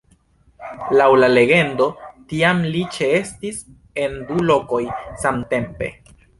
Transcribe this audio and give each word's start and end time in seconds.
Laŭ 1.01 1.09
la 1.23 1.29
legendo, 1.33 1.89
tiam 2.33 2.65
li 2.77 2.83
ĉeestis 2.97 3.63
en 4.07 4.19
du 4.33 4.43
lokoj 4.51 4.83
samtempe. 5.25 5.95